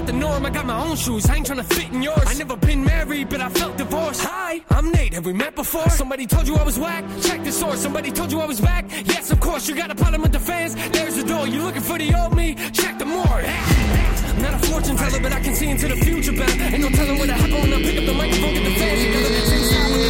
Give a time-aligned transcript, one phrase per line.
[0.00, 2.24] I not the norm, I got my own shoes, I ain't tryna fit in yours.
[2.26, 4.22] I never been married, but I felt divorced.
[4.22, 5.90] Hi, I'm Nate, have we met before?
[5.90, 7.04] Somebody told you I was whack?
[7.20, 8.86] Check the source, somebody told you I was back?
[9.04, 10.74] Yes, of course, you got a problem with the fans.
[10.90, 12.54] There's the door, you looking for the old me?
[12.72, 13.26] Check the more.
[13.26, 16.62] I'm not a fortune teller, but I can see into the future better.
[16.62, 19.34] Ain't no telling what happen when I pick up the microphone, get the fans together.
[19.50, 20.02] Sing style with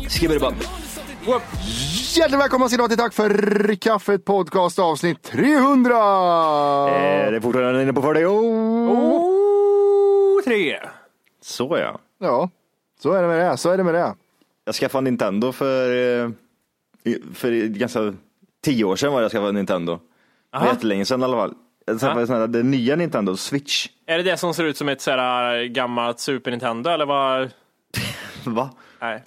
[0.00, 0.54] the Skriver det bara.
[2.16, 5.96] Hjärtligt välkomna ska ni till Tack för kaffet podcast avsnitt 300!
[6.90, 8.24] Är det fortfarande inne på 40?
[8.24, 8.90] Oh.
[8.90, 10.76] Oh, tre.
[11.42, 11.98] Så ja.
[12.18, 12.50] Ja,
[13.02, 13.56] så är det med det.
[13.56, 14.14] Så är det med det.
[14.64, 15.90] Jag skaffade Nintendo för,
[16.22, 16.30] eh,
[17.34, 18.14] för ganska
[18.64, 19.92] tio år sedan var jag skaffade Nintendo.
[19.92, 20.00] Det
[20.52, 20.72] var Aha.
[20.72, 21.54] jättelänge sedan i alla fall.
[21.86, 23.88] Jag skaffade sån här, det nya Nintendo Switch.
[24.06, 27.50] Är det det som ser ut som ett sådär gammalt Super Nintendo, eller vad?
[28.44, 28.70] Va?
[29.00, 29.22] Nej.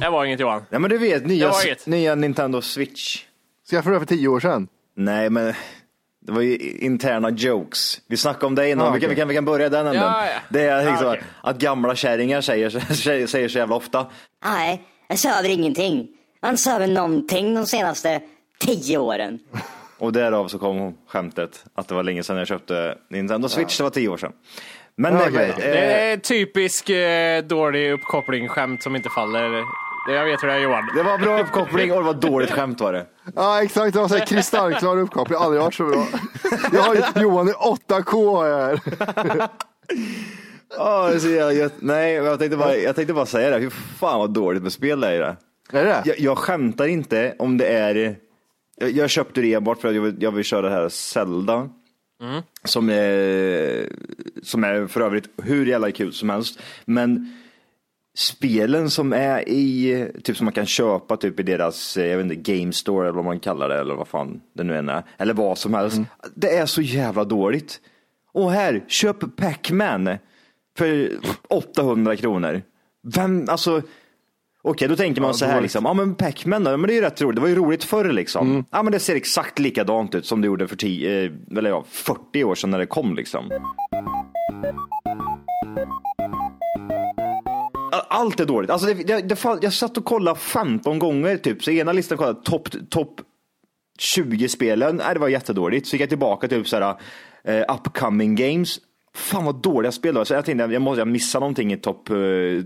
[0.00, 0.62] Det var inget Johan.
[0.70, 1.86] Nej men du vet, nya, Det var inget.
[1.86, 3.24] nya Nintendo Switch.
[3.70, 4.68] Skaffade du det för tio år sedan?
[4.96, 5.54] Nej men
[6.26, 8.00] det var ju interna jokes.
[8.06, 9.08] Vi snackade om det innan, Ah, vi, kan, okej.
[9.14, 10.02] vi, kan, vi kan börja den änden.
[10.02, 10.32] Ja, ja.
[10.48, 11.24] Det är liksom Ja, okej.
[11.42, 14.06] att gamla kärringar säger, säger, säger så jävla ofta.
[14.44, 16.08] Nej, jag söver ingenting.
[16.40, 18.20] Han söver någonting de senaste
[18.60, 19.38] tio åren.
[19.98, 23.82] Och därav så kom skämtet att det var länge sedan jag köpte Nintendo Switch, det
[23.82, 24.32] var tio år sedan.
[24.96, 25.50] Men nej, okej.
[25.50, 29.62] eh, Det är typisk eh, dålig uppkoppling, skämt som inte faller.
[30.08, 30.88] Jag vet hur det är Johan.
[30.96, 33.06] det var bra uppkoppling och det var dåligt skämt var det.
[33.34, 33.94] Ja, exakt.
[33.94, 35.38] Det var så här kristallklar uppkoppling.
[35.38, 36.06] Aldrig varit så bra.
[36.72, 38.80] Jag har ju Johan i 8K här.
[41.14, 41.74] Är så jävla gött.
[41.78, 43.60] Nej, jag tänkte, bara, jag tänkte bara säga det.
[43.60, 45.18] Fy fan vad dåligt med spel det är.
[45.70, 45.78] Det.
[45.78, 48.16] Är det Jag, jag skämtar inte om det är...
[48.76, 51.68] Jag, jag köpte det enbart för att jag vill, jag vill köra det här Zelda.
[52.64, 53.88] Som, är,
[54.42, 56.60] som är för övrigt hur jävla kul som helst.
[56.84, 57.36] Men
[58.16, 62.32] spelen som är i, typ som man kan köpa typ i deras, eh, jag vet
[62.32, 65.02] inte, game store eller vad man kallar det eller vad fan det nu än är.
[65.18, 66.00] Eller vad som helst.
[66.34, 67.80] Det är så jävla dåligt.
[68.32, 70.18] Och här, köp Pac-Man
[70.78, 71.10] för
[71.48, 72.62] 800 kronor.
[73.02, 73.82] Vem, alltså,
[74.64, 77.00] okej då tänker man så här liksom, ja men Pac-Man då, men det är ju
[77.00, 78.64] rätt roligt, det var ju roligt förr liksom.
[78.70, 81.84] Ja men det ser exakt likadant ut som det gjorde för 10, eh, eller ja,
[81.88, 83.50] 40 år sedan när det kom liksom.
[88.08, 88.70] Allt är dåligt.
[88.70, 92.40] Alltså det, det, det, jag satt och kollade 15 gånger typ, så ena listan kollade
[92.42, 93.20] topp top
[93.98, 95.86] 20 spelen, nej det var jättedåligt.
[95.86, 96.96] Så gick jag tillbaka till typ såhär,
[97.44, 98.78] eh, upcoming games.
[99.14, 100.24] Fan vad dåliga spel det var.
[100.24, 102.16] Så jag tänkte jag måste jag missa någonting i topp eh,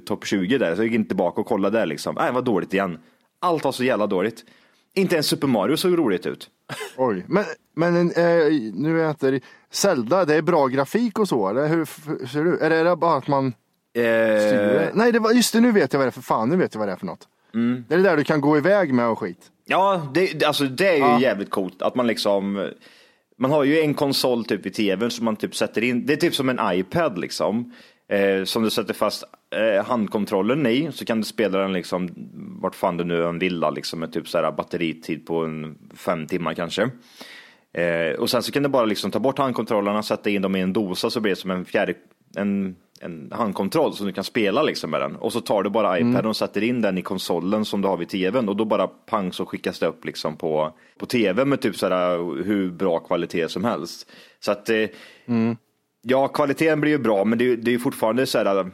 [0.06, 0.74] top 20 där.
[0.74, 2.14] Så jag gick inte tillbaka och kollade där liksom.
[2.14, 2.98] Nej, det var dåligt igen.
[3.40, 4.44] Allt var så jävla dåligt.
[4.94, 6.48] Inte ens Super Mario såg roligt ut.
[6.96, 7.44] Oj, men,
[7.76, 9.40] men eh, nu inte...
[9.70, 11.84] Zelda, det är bra grafik och så, eller hur
[12.26, 12.60] ser det ut?
[12.60, 13.52] Är det bara att man
[13.90, 14.84] styr det?
[14.84, 16.56] Eh, Nej, det var, just det, nu vet jag vad det är för fan, nu
[16.56, 17.28] vet jag vad det är för något.
[17.88, 19.38] Det är där du kan gå iväg med och skit.
[19.66, 21.20] Ja, det, alltså det är ju Ja.
[21.20, 22.70] jävligt coolt att man liksom
[23.38, 26.06] man har ju en konsol typ i tvn som man typ sätter in.
[26.06, 27.73] Det är typ som en iPad liksom.
[28.08, 32.08] Eh, som du sätter fast eh, handkontrollen i så kan du spela den liksom
[32.62, 36.26] vart fan du nu än vill liksom med typ så här batteritid på en fem
[36.26, 36.90] timmar kanske.
[37.73, 40.61] Eh, och sen så kan du bara liksom ta bort handkontrollerna, sätta in dem i
[40.61, 41.94] en dosa så blir det som en fjärde,
[42.37, 45.16] en, en handkontroll som du kan spela liksom med den.
[45.16, 47.96] Och så tar du bara iPaden och sätter in den i konsolen som du har
[47.96, 51.60] vid tvn och då bara pang så skickas det upp liksom på, på tv med
[51.60, 54.10] typ sådär hur bra kvalitet som helst.
[54.40, 54.86] Så att eh,
[56.02, 58.70] ja, kvaliteten blir ju bra men det, det är ju fortfarande så här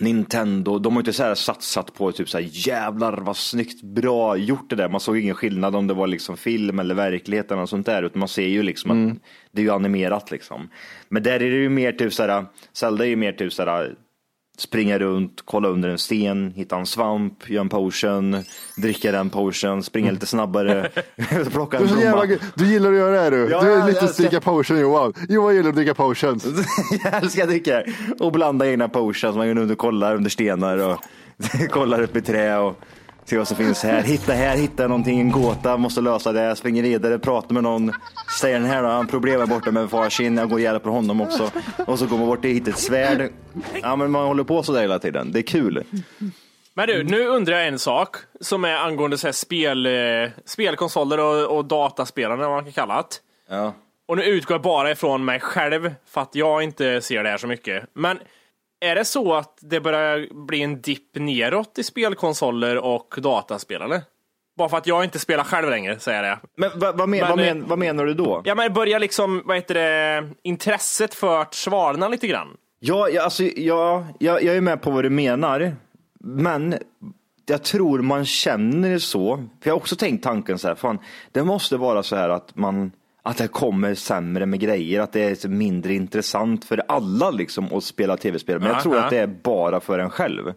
[0.00, 4.36] Nintendo, de har inte så här satsat på typ så här jävlar vad snyggt bra
[4.36, 4.88] gjort det där.
[4.88, 8.02] Man såg ingen skillnad om det var liksom film eller verklighet eller något sånt där.
[8.02, 9.18] Utan man ser ju liksom att
[9.52, 10.68] det är ju animerat liksom.
[11.08, 13.64] Men där är det ju mer typ så här, Zelda är ju mer typ så
[13.64, 13.94] här
[14.56, 18.44] springa runt, kolla under en sten, hitta en svamp, göra en potion,
[18.76, 20.90] dricka den potion, springa lite snabbare,
[21.52, 22.38] plocka Du, en blomma.
[22.54, 23.48] du gillar att göra det här du.
[23.50, 25.12] Ja, du är lite att dricka potion Johan.
[25.28, 26.46] Johan gillar att dricka potions.
[27.04, 27.82] Jag älskar att dricka
[28.20, 29.36] och blanda egna potions.
[29.36, 30.98] Man går och kollar under stenar och
[31.70, 32.80] kollar upp i trä och
[33.28, 34.02] ser vad som finns här.
[34.02, 36.56] Hitta här, hitta någonting, en gåta, måste lösa det.
[36.56, 37.92] Springer vidare, pratar med någon.
[38.40, 40.36] Säger den här då, han problem är borta med farsin.
[40.36, 41.50] Jag går och hjälper honom också.
[41.86, 43.32] Och så går man bort och hittar ett svärd.
[43.82, 45.32] Ja men man håller på sådär hela tiden.
[45.32, 45.84] Det är kul.
[46.74, 49.92] Men du, nu undrar jag en sak som är angående så här spel, eh,
[50.44, 53.16] spelkonsoler och, och dataspelare, vad man kan kalla det.
[53.54, 53.74] Ja.
[54.06, 57.38] Och nu utgår jag bara ifrån mig själv för att jag inte ser det här
[57.38, 57.84] så mycket.
[57.92, 58.18] Men
[58.86, 64.02] är det så att det börjar bli en dipp neråt i spelkonsoler och dataspelare?
[64.56, 66.38] Bara för att jag inte spelar själv längre, säger jag.
[66.56, 68.42] Men, vad, vad, men, Men, vad, eh, men, vad menar du då?
[68.44, 72.48] Ja, men börjar liksom, vad heter det, intresset för att svalna lite grann.
[72.80, 75.76] Ja, ja, alltså, ja jag, jag är med på vad du menar.
[76.20, 76.74] Men
[77.46, 79.36] jag tror man känner det så.
[79.36, 80.98] För jag har också tänkt tanken så här, fan,
[81.32, 82.92] det måste vara så här att man
[83.26, 87.84] att det kommer sämre med grejer, att det är mindre intressant för alla liksom att
[87.84, 88.58] spela tv-spel.
[88.60, 90.52] Men Ja, jag tror att det är bara för en själv.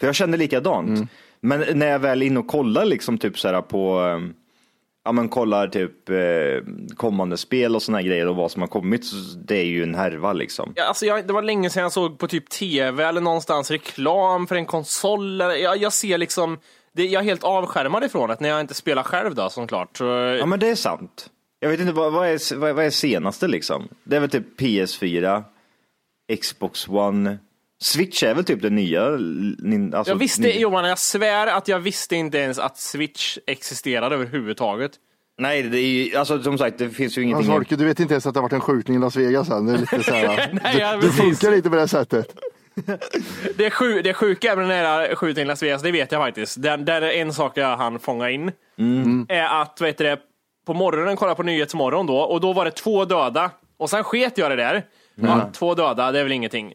[0.00, 1.10] För jag känner likadant.
[1.40, 4.20] Men när jag väl är inne och kollar liksom typ så här på eh,
[5.04, 6.16] Ja men kollar typ eh,
[6.96, 9.82] kommande spel och såna här grejer och vad som har kommit, så det är ju
[9.82, 10.72] en härva liksom.
[10.76, 14.46] Ja, alltså jag, det var länge sedan jag såg på typ tv eller någonstans reklam
[14.46, 15.40] för en konsol.
[15.40, 16.58] eller- Jag, jag ser liksom,
[16.92, 19.96] det, jag är helt avskärmad ifrån det när jag inte spelar själv då såklart.
[19.96, 20.04] Så,
[20.40, 21.26] Ja men det är sant.
[21.62, 23.88] Jag vet inte, vad, vad, är, vad, vad är senaste liksom?
[24.04, 25.42] Det är väl typ PS4,
[26.40, 27.38] Xbox One,
[27.84, 29.04] Switch är väl typ det nya?
[29.04, 34.14] Alltså, jag visste, ny- Johan, jag svär att jag visste inte ens att Switch existerade
[34.14, 34.92] överhuvudtaget.
[35.38, 37.52] Nej, det är ju, alltså som sagt, det finns ju ingenting.
[37.52, 39.66] Alltså, du vet inte ens att det har varit en skjutning i Las Vegas än.
[39.66, 42.26] Det är lite så här, Nej, ja, du, du funkar lite på det sättet.
[43.56, 46.62] Det, sju, det sjuka med den här skjutningen i Las Vegas, det vet jag faktiskt.
[46.62, 48.52] Där, där är en sak jag hann fånga in.
[49.28, 50.18] Är att, vad heter det,
[50.66, 53.50] på morgonen kolla på Nyhetsmorgon då, och då var det två döda.
[53.78, 54.84] Och sen sket jag det där.
[55.14, 56.74] Ja, två döda, det är väl ingenting.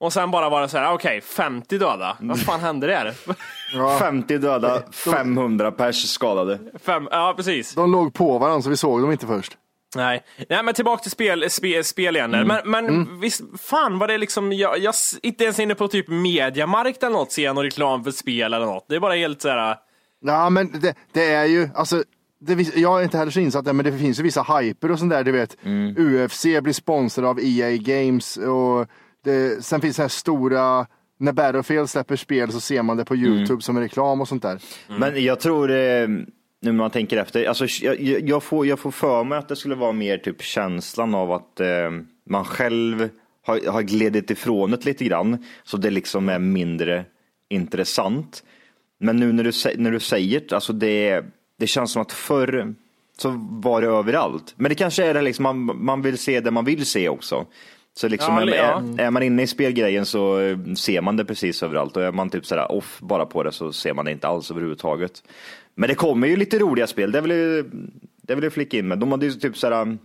[0.00, 2.16] Och sen bara var det så här, okej, 50 döda.
[2.20, 3.14] Vad fan hände där?
[3.98, 6.58] 50 döda, 500 pers skadade.
[6.80, 7.74] Fem, ja, precis.
[7.74, 9.56] De låg på varandra så vi såg dem inte först.
[9.96, 12.30] Nej, Nej men tillbaka till spel, spel, spel igen.
[12.30, 12.44] där.
[12.44, 17.02] Men, men visst, fan var det liksom, jag, jag inte ens inne på typ Mediamarkt
[17.02, 18.86] eller något, ser jag någon reklam för spel eller något.
[18.88, 19.76] Det är bara helt så här.
[20.20, 22.04] Ja, men det, det är ju, alltså,
[22.46, 24.98] det, jag är inte heller så insatt där, men det finns ju vissa hyper och
[24.98, 25.56] sånt där, du vet.
[25.98, 28.86] UFC blir sponsrad av EA Games och
[29.24, 30.86] det, sen finns det här stora,
[31.18, 34.58] när Battlefield släpper spel så ser man det på YouTube som reklam och sånt där.
[34.98, 36.26] Men jag tror, eh, nu
[36.60, 39.74] när man tänker efter, alltså, jag, jag, får, jag får för mig att det skulle
[39.74, 41.90] vara mer typ känslan av att eh,
[42.28, 43.08] man själv
[43.46, 47.04] har, har glidit ifrån det lite grann, så det liksom är mindre
[47.48, 48.42] intressant.
[49.00, 51.24] Men nu när du, när du säger alltså det,
[51.58, 52.74] det känns som att förr
[53.18, 54.54] så var det överallt.
[54.56, 57.46] Men det kanske är det liksom, man, man vill se det man vill se också.
[57.96, 58.82] Så liksom, Ja, är, ja.
[58.98, 62.30] är, man inne i spelgrejen så eh, ser man det precis överallt och är man
[62.30, 65.22] typ sådär off bara på det så ser man det inte alls överhuvudtaget.
[65.74, 67.64] Men det kommer ju lite roliga spel, det vill jag,
[68.22, 68.98] det vill jag flicka in med.
[68.98, 69.98] De hade ju typ sådär,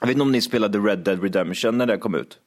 [0.00, 2.38] jag vet inte om ni spelade Red Dead Redemption när det kom ut?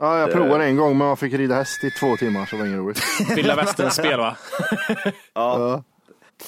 [0.00, 2.62] Ja, jag provade en gång, men man fick rida häst i två timmar, så det
[2.62, 3.02] var inget roligt.
[3.36, 4.36] Vilda västern-spel va?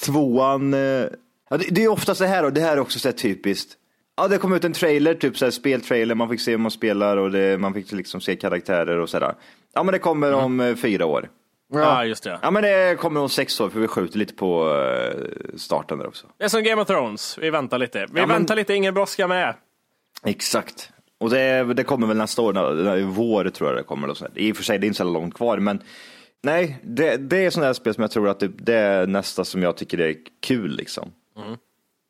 [0.05, 1.05] Tvåan, eh,
[1.49, 3.77] ja, det, det är ofta så här och det här är också så här typiskt.
[4.17, 6.71] Ja, det kom ut en trailer, typ så här speltrailer, man fick se hur man
[6.71, 9.35] spelar och det, man fick liksom se karaktärer och sådär.
[9.73, 11.29] Ja, men det kommer om eh, fyra år.
[11.73, 12.39] Ja, just det.
[12.41, 15.19] Ja, men det kommer om sex år för vi skjuter lite på eh,
[15.57, 16.27] starten där också.
[16.37, 17.99] Det är som Game of Thrones, vi väntar lite.
[17.99, 19.55] Vi Ja, men- väntar lite, ingen brådska med.
[20.25, 20.89] Exakt.
[21.19, 24.13] Och det, det kommer väl nästa år, i vår tror jag det kommer.
[24.13, 24.27] Så.
[24.35, 25.81] I och för sig, det är inte så långt kvar, men
[26.45, 29.45] Nej, det, det är sådana här spel som jag tror att det, det är nästa
[29.45, 31.11] som jag tycker är kul liksom.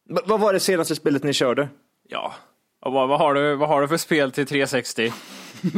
[0.09, 1.69] V- vad var det senaste spelet ni körde?
[2.09, 2.33] Ja.
[2.85, 5.13] Och vad, vad, har du, vad har du för spel till 360?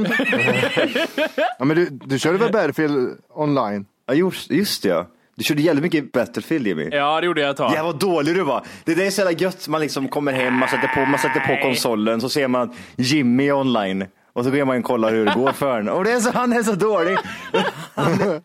[1.59, 3.85] Ja, men du, du körde väl Battlefield online?
[4.07, 5.07] Ja, just, just det ja.
[5.35, 6.89] Du körde jävligt mycket Battlefield Jimmy.
[6.91, 7.73] Ja, det gjorde jag ett tag.
[7.75, 8.65] Ja, vad dålig du var.
[8.83, 9.67] Det där är så jävla gött.
[9.67, 13.51] Man liksom kommer hem, man sätter på, man sätter på konsolen, så ser man Jimmy
[13.51, 14.05] online.
[14.33, 15.97] Och så går man och kollar hur det går för honom.
[15.97, 17.17] Och det är så, han är så dålig.
[17.95, 18.41] Han är,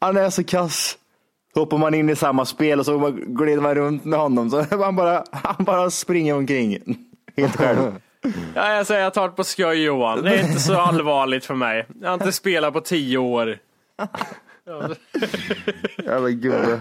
[0.00, 0.97] han är så kass.
[1.58, 4.50] Så hoppar man in i samma spel och så glider man runt med honom.
[4.50, 6.98] Så han bara, han bara springer omkring.
[7.36, 8.00] Helt själv.
[8.54, 10.22] Ja, jag säger jag tar det på skoj Johan.
[10.22, 11.86] Det är inte så allvarligt för mig.
[12.00, 13.58] Jag har inte spelat på tio år.
[16.04, 16.80] Jävla gubbe.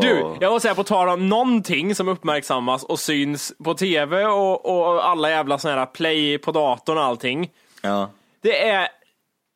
[0.00, 4.66] Du, jag måste säga på tal om någonting som uppmärksammas och syns på tv och,
[4.66, 7.50] och alla jävla såna här play på datorn och allting.
[7.82, 8.10] Ja.
[8.40, 8.88] Det är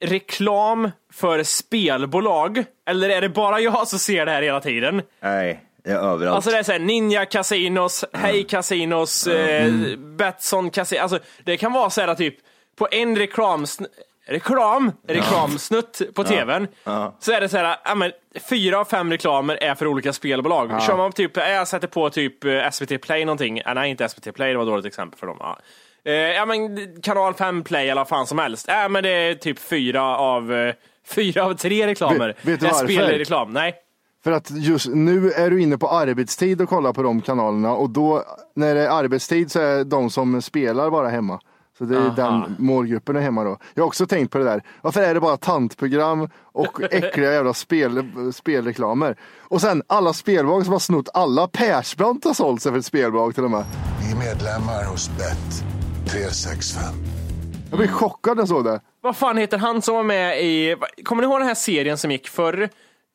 [0.01, 2.65] reklam för spelbolag.
[2.87, 5.03] Eller är det bara jag som ser det här hela tiden?
[5.21, 6.37] Nej, det är överallt.
[6.37, 11.03] Alltså det är såhär Ninja Casinos, Hey Casinos, eh, Betsson Casinos.
[11.03, 12.35] Alltså det kan vara såhär typ
[12.79, 13.85] på en reklamsn
[14.29, 16.69] reklam, reklamsnutt på tvn.
[17.19, 18.13] Så är det såhär, ja men
[18.51, 20.83] fyra av fem reklamer är för olika spelbolag.
[20.83, 23.59] Kör man typ, jag sätter på typ eh, SVT Play någonting.
[23.59, 25.37] Eh, nej inte SVT Play, det var ett dåligt exempel för dem.
[25.41, 25.59] Ja.
[26.09, 28.65] Eh, ja men kanal 5 Play eller vad fan som helst.
[28.69, 30.75] Ja men det är typ fyra av, eh,
[31.07, 32.27] fyra av tre reklamer.
[32.29, 32.85] Vet- vet du varför?
[32.87, 33.53] spelreklam.
[33.53, 33.75] Nej.
[34.25, 37.91] För att just nu är du inne på arbetstid och kollar på de kanalerna och
[37.91, 38.23] då
[38.57, 41.41] när det är arbetstid så är de som spelar bara hemma.
[41.79, 43.59] Så det är den målgruppen är hemma då.
[43.75, 44.63] Jag har också tänkt på det där.
[44.83, 48.03] Varför är det bara tantprogram och äckliga jävla spel,
[48.35, 49.17] spelreklamer?
[49.39, 51.49] Och sen alla spelbolag som har snott alla.
[51.49, 53.65] Persbrandt har sålt sig för ett spelbolag till och med.
[54.01, 55.78] Vi är medlemmar hos Bet
[56.09, 56.83] 365.
[57.71, 58.81] Jag blev chockad när jag såg det.
[59.01, 62.11] Vad fan heter han som var med i, kommer ni ihåg den här serien som
[62.11, 62.69] gick förr?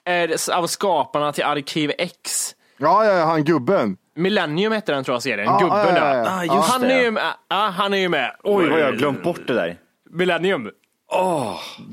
[0.06, 2.56] Eh, Av skaparna till Arkiv X.
[2.78, 3.98] Ja, ja, ja, han gubben.
[4.16, 6.18] Millennium hette den tror jag serien, Ja, gubben ja, ja, där.
[6.24, 6.30] ja.
[6.40, 6.94] Ah, just han, det.
[6.94, 8.32] är ju med, ja, han är ju med.
[8.44, 9.78] Oj, vad jag har glömt bort det där.
[10.10, 10.64] Millennium.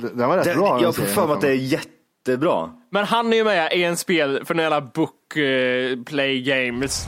[0.01, 0.75] Det- Den var rätt Det, bra.
[0.75, 2.71] den jag får serien, för mig att det är jättebra.
[2.91, 7.07] Men han är ju med i en spel för några book eh, play games.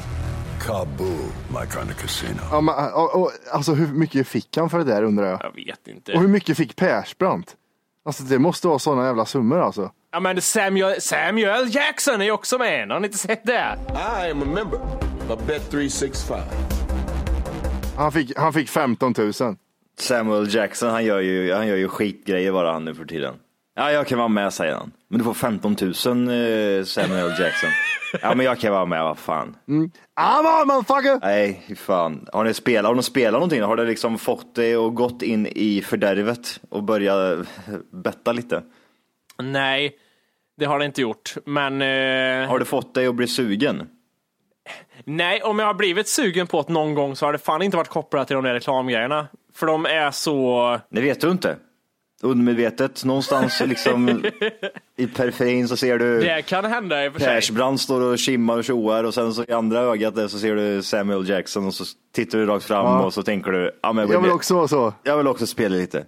[0.67, 2.41] Kaboom, like on a casino.
[2.51, 5.41] Ja, men, och, och, alltså hur mycket fick han för det där undrar jag?
[5.43, 6.13] Jag vet inte.
[6.13, 7.57] Och hur mycket fick Persbrandt?
[8.05, 9.91] Alltså det måste vara sådana jävla summor alltså.
[10.13, 12.91] Ja men Samuel, Samuel Jackson är ju också med.
[12.91, 13.79] Har ni inte sett det?
[14.27, 14.81] I am a member
[15.29, 16.41] of Bet 365.
[17.97, 19.33] Han fick, han fick 15 000.
[19.99, 23.35] Samuel Jackson, han gör ju, han gör ju skitgrejer bara han nu för tiden.
[23.75, 24.93] Ja, jag kan vara med säger han.
[25.13, 27.71] Men du får 15 000 eh, Samuel Jackson.
[28.23, 29.57] Ja, men jag kan vara med, vad fan.
[29.67, 31.19] I'm on motherfucker!
[31.23, 32.27] Nej, fan.
[32.33, 33.63] Har ni spelat, har ni spelat någonting?
[33.63, 37.49] Har det liksom fått dig och gått in i fördärvet och börjat
[37.91, 38.63] betta lite?
[39.43, 39.93] Nej,
[40.59, 41.35] det har det inte gjort.
[41.47, 43.89] Men eh, Har det fått dig att bli sugen?
[45.05, 47.77] nej, om jag har blivit sugen på det någon gång så har det fan inte
[47.77, 49.29] varit kopplat till de där reklamgrejerna.
[49.55, 50.81] För de är så...
[50.91, 51.57] Det vet du inte.
[52.25, 54.25] Undermedvetet, någonstans liksom
[54.97, 57.29] i periferin så ser du Det kan hända i och för sig.
[57.35, 60.55] Persbrandt står och kimmar och tjoar och sen så i andra ögat där så ser
[60.57, 63.05] du Samuel Jackson och så tittar du rakt fram Ja.
[63.05, 64.95] och så tänker du, ja, men jag, Jag vill vill också vara så.
[65.03, 66.05] jag vill också spela lite.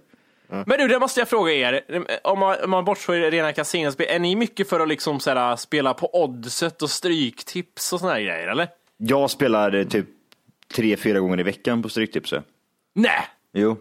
[0.47, 1.81] Men du, det måste jag fråga er.
[2.23, 5.55] Om man, om man bortser rena kasinospel, är ni mycket för att liksom så här,
[5.55, 8.67] spela på oddset och stryktips och såna här grejer, eller?
[8.97, 10.05] Jag spelar eh, typ
[10.75, 12.43] tre, fyra gånger i veckan på Stryktipset.
[12.95, 13.27] Nej!
[13.53, 13.77] Jo.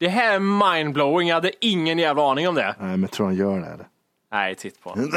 [0.00, 2.74] Det här är mindblowing, jag hade ingen jävla aning om det.
[2.78, 3.66] Nej, men jag tror han gör det.
[3.66, 3.86] Eller?
[4.32, 4.96] Nej, titt på.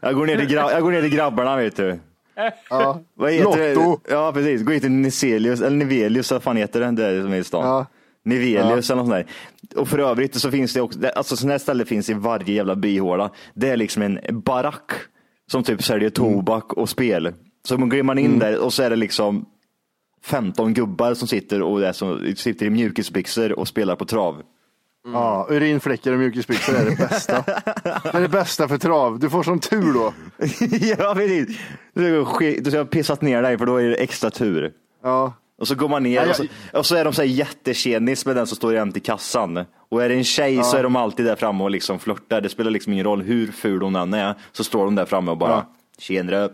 [0.00, 1.98] Jag går ner till, jag går ner till grabbarna vet du.
[2.70, 3.00] Ja.
[3.14, 4.00] Vad heter Lotto.
[4.04, 4.12] Det?
[4.14, 7.36] Ja precis, gå hit till Niselius, eller Nivelius, vad fan heter den där som är
[7.36, 7.66] i stan?
[7.66, 7.86] Ja.
[8.24, 9.26] Nivelius eller något sånt
[9.70, 9.80] där.
[9.80, 12.54] Och för övrigt så finns det också, det- alltså sådana här ställen finns i varje
[12.54, 13.30] jävla byhåla.
[13.54, 14.90] Det är liksom en barack
[15.50, 17.32] som typ säljer tobak och spel.
[17.68, 19.46] Så man går man in där och så är det liksom
[20.24, 24.42] 15 gubbar som sitter och är som, sitter i mjukisbyxor och spelar på trav.
[25.12, 27.42] Ja, urinfläckar och mjukisbyxor är det bästa.
[28.02, 29.18] det är det bästa för trav.
[29.18, 30.12] Du får sån tur då.
[30.98, 31.58] ja precis.
[31.94, 34.72] Du har jag pissat ner dig för då är det extra tur.
[35.02, 35.32] Ja.
[35.58, 38.26] Och så går man ner Ja, och, så, och så är de så här jättetjenis
[38.26, 39.64] med den som står jämt i kassan.
[39.88, 42.40] Och är det en tjej så är de alltid där framme och liksom flörtar.
[42.40, 44.34] Det spelar liksom ingen roll hur ful hon än är.
[44.52, 45.72] Så står de där framme och bara, Ja.
[45.98, 46.48] tjenare,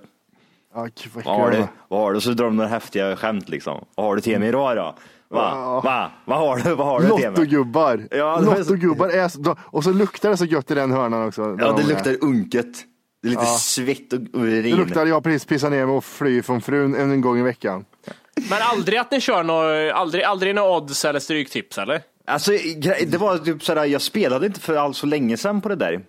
[0.77, 1.57] Ja, gud, vad vad har du?
[1.57, 1.67] de.
[1.89, 2.21] Vad har du?
[2.21, 3.85] Så drar de några häftiga skämt liksom.
[3.95, 4.95] Vad har du till mig idag då?
[5.29, 5.81] Va?
[5.85, 6.11] Va?
[6.25, 6.75] Vad har du?
[6.75, 7.09] Vad har du?
[7.09, 8.09] Lottogubbar.
[8.11, 11.43] Ja, Lottogubbar är så, de- och så luktar det så gött i den hörnan också.
[11.43, 11.87] Ja, de det är.
[11.87, 12.67] luktar unket.
[13.23, 14.63] Det är lite svett och urin.
[14.63, 17.85] Det luktar, jag precis pissat ner mig och flyr från frun en gång i veckan.
[18.51, 22.01] Men aldrig att ni kör något, aldrig, aldrig några odds eller stryktips eller?
[22.27, 22.51] Alltså,
[23.07, 26.01] det var typ sådär, jag spelade inte för alls så länge sedan på det där.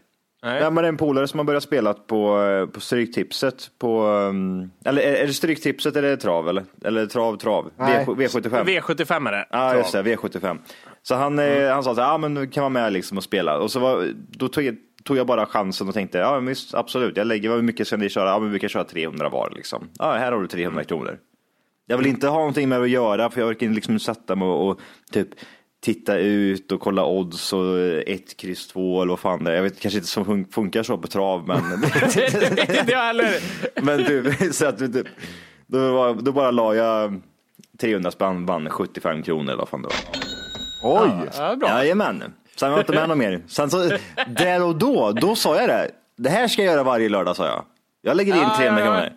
[0.43, 0.61] Nej.
[0.61, 3.71] Men det är en polare som har börjat spela på, eh, på Stryktipset.
[3.77, 6.49] På, um, eller är det Stryktipset eller är det trav?
[6.49, 7.71] Eller, eller trav, trav?
[7.77, 8.05] Nej.
[8.17, 8.63] V, V75.
[8.63, 9.47] V75 är det.
[9.49, 10.57] Ja, just det, V75.
[11.03, 13.23] Så han, eh, han sa så här, ja men du kan vara med liksom och
[13.23, 13.57] spela.
[13.57, 16.73] Och så var, då tog jag, tog jag bara chansen och tänkte, ja men visst,
[16.73, 18.29] absolut, jag lägger, hur mycket ska ni köra?
[18.29, 19.89] Ja men vi kan köra 300 var liksom.
[19.99, 21.17] Ja, här har du 300 kronor.
[21.89, 24.69] Jag vill inte ha någonting med att göra, för jag orkar liksom sätta mig och,
[24.69, 24.79] och
[25.11, 25.27] typ
[25.93, 29.55] titta ut och kolla odds och ett kryss två eller vad fan det är.
[29.55, 33.29] Jag vet kanske inte som fun- funkar så på trav, men, Inte jag heller.
[33.81, 34.25] men typ,
[34.55, 35.07] så att, typ,
[35.67, 37.21] då, var, då bara la jag
[37.79, 41.01] 300 spänn, vann 75 kronor eller vad fan det var.
[41.03, 41.29] Oj!
[41.37, 41.69] Ja, bra.
[41.69, 42.23] Jajamän.
[42.55, 43.41] Sen var jag inte med något mer.
[43.47, 43.89] Sen så,
[44.27, 45.91] där och då, då sa jag det.
[46.17, 47.63] Det här ska jag göra varje lördag, sa jag.
[48.01, 48.93] Jag lägger in Ja, 300 ja, ja.
[48.99, 49.13] kronor.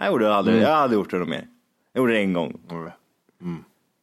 [0.00, 1.44] Jag gjorde det aldrig, jag har aldrig gjort det något mer.
[1.92, 2.60] Jag gjorde det en gång.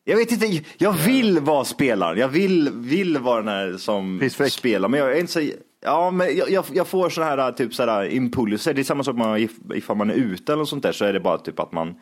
[0.07, 2.17] Jag vet inte, jag vill vara spelaren.
[2.17, 4.51] Jag vill, vill vara den här som Pissfräck.
[4.51, 4.89] spelar.
[4.89, 5.49] Men jag är inte så,
[5.81, 8.73] ja men jag, jag, jag får sådana här typ så här impulser.
[8.73, 11.05] Det är samma sak man, if, ifall man är ute eller något sånt där så
[11.05, 11.95] är det bara typ att man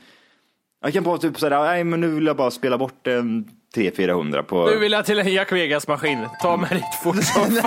[0.83, 3.45] jag kan bara typ säga, nej men nu vill jag bara spela bort en
[3.75, 4.65] 300-400 på...
[4.65, 6.27] Nu vill jag till en Jack Vegas-maskin.
[6.41, 7.53] Ta mig dit fort som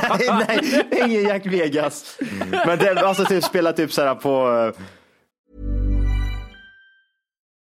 [0.48, 2.18] nej, nej, ingen Jack Vegas.
[2.66, 4.72] Men det, alltså typ spela typ så här på...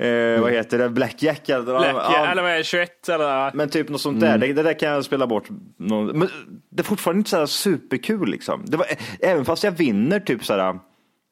[0.00, 0.88] Eh, vad heter det?
[0.90, 1.48] Blackjack?
[1.48, 3.52] eller- Black, ja, Eller vad är det, 21 eller?
[3.54, 4.38] Men typ något sånt där.
[4.38, 5.44] Det, det där kan jag spela bort.
[5.78, 6.28] Någon, men
[6.70, 8.62] det är fortfarande inte så här superkul liksom.
[8.66, 8.86] Det var,
[9.20, 10.78] även fast jag vinner typ så här.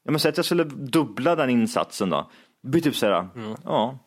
[0.04, 2.30] Jag måste säga att jag skulle dubbla den insatsen då.
[2.62, 3.28] Det blir typ så här.
[3.64, 3.98] Ja,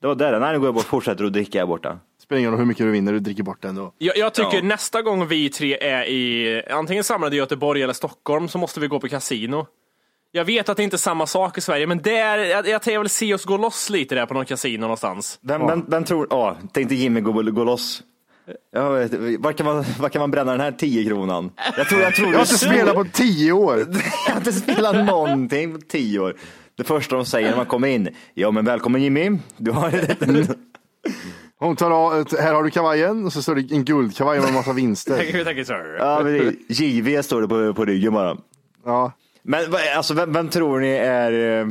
[0.00, 0.40] det var där.
[0.40, 1.98] Nej, nu går jag bort fortsätter att dricka här borta.
[2.22, 3.92] Spelar ingen roll hur mycket du vinner, du dricker bort det ändå.
[3.98, 4.62] Jag, jag tycker Ja.
[4.62, 8.86] nästa gång vi tre är i antingen samlade i Göteborg eller Stockholm så måste vi
[8.86, 9.66] gå på kasino.
[10.34, 13.00] Jag vet att det inte är samma sak i Sverige, men där, jag, jag, jag
[13.00, 15.38] vill se oss gå loss lite där på någon kasino någonstans.
[15.42, 18.02] Vem, vem, vem tror, ja, tänkte Jimmy gå, gå loss.
[18.72, 21.50] Jag vet, var, kan man, var kan man bränna den här 10 kronan?
[21.76, 23.78] Jag tror, jag tror Jag har inte spelat på tio år.
[24.26, 26.36] Jag har inte spelat någonting på tio år.
[26.76, 29.92] Det första de säger när man kommer in, ja men välkommen Jimmy, du har
[31.58, 34.54] Hon tar av, här har du kavajen och så står det en guldkavaj med en
[34.54, 35.16] massa vinster.
[35.16, 35.96] Tack, tack, sir.
[35.98, 38.36] Ja, men det, JV står det på, på ryggen bara.
[38.84, 39.12] Ja.
[39.44, 41.66] Men alltså, vem, vem tror ni är, eh,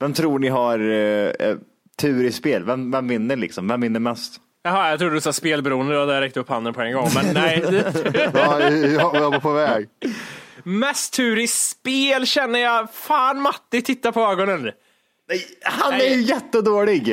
[0.00, 1.56] vem tror ni har eh, eh,
[1.98, 2.64] tur i spel?
[2.64, 3.68] Vem, vem vinner liksom?
[3.68, 4.40] Vem vinner mest?
[4.64, 7.34] Jaha, jag trodde du sa spelberoende och där räckte upp handen på en gång, men
[7.34, 7.64] nej.
[8.34, 9.88] Ja, jag, jag var på väg.
[10.62, 14.62] Mest tur i spel känner jag, fan Matti, titta på ögonen.
[15.28, 17.08] Nej, han är ju jättedålig.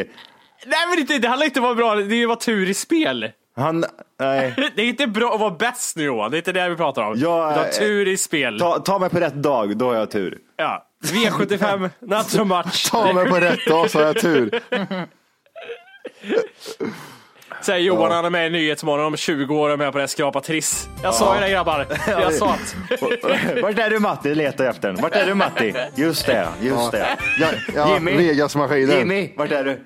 [0.65, 2.39] Nej men det, det handlar inte om att vara bra, det är ju att vara
[2.39, 3.31] tur i spel.
[3.59, 3.85] Han,
[4.19, 4.53] nej.
[4.75, 7.01] Det är inte bra att vara bäst nu Johan, det är inte det vi pratar
[7.01, 7.19] om.
[7.19, 8.59] Jag, Du har tur i spel.
[8.59, 10.37] Ta, ta mig på rätt dag, då har jag tur.
[10.57, 10.85] Ja.
[11.03, 12.91] V75, not so much.
[12.91, 14.61] Ta mig på rätt dag så har jag tur.
[17.61, 20.01] Säger Johan, han är med i Nyhetsmorgon om 20 år och är med på det
[20.01, 20.87] här Skrapa Triss.
[21.03, 21.85] Jag sa ju det grabbar.
[22.07, 22.75] Jag sa att...
[23.61, 24.35] Vart är du Matti?
[24.35, 25.01] Letar jag efter den.
[25.01, 25.73] Vart är du Matti?
[25.95, 27.17] Just det, just det.
[27.39, 28.97] Ja, ja, Vegas-maskinen.
[28.97, 29.79] Jimmy, vart är du?